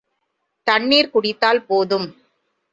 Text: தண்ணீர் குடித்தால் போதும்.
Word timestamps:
தண்ணீர் 0.67 1.11
குடித்தால் 1.11 1.63
போதும். 1.65 2.09